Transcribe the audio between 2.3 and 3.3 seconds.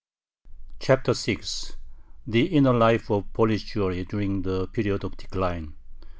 INNER LIFE